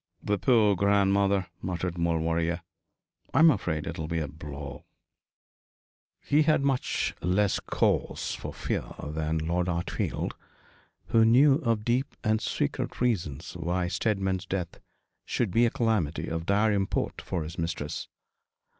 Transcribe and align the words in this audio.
'The 0.23 0.39
poor 0.39 0.75
grandmother,' 0.75 1.45
muttered 1.61 1.95
Maulevrier. 1.95 2.61
'I'm 3.35 3.51
afraid 3.51 3.85
it 3.85 3.99
will 3.99 4.07
be 4.07 4.17
a 4.17 4.27
blow.' 4.27 4.83
He 6.25 6.41
had 6.41 6.63
much 6.63 7.13
less 7.21 7.59
cause 7.59 8.33
for 8.33 8.51
fear 8.51 8.95
than 9.03 9.37
Lord 9.37 9.67
Hartfield, 9.67 10.33
who 11.09 11.23
knew 11.23 11.57
of 11.59 11.85
deep 11.85 12.15
and 12.23 12.41
secret 12.41 12.99
reasons 12.99 13.55
why 13.55 13.87
Steadman's 13.87 14.47
death 14.47 14.79
should 15.23 15.51
be 15.51 15.67
a 15.67 15.69
calamity 15.69 16.27
of 16.27 16.47
dire 16.47 16.71
import 16.71 17.21
for 17.21 17.43
his 17.43 17.59
mistress. 17.59 18.07